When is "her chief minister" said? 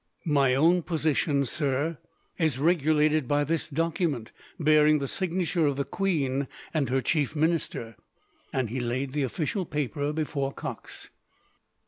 6.89-7.95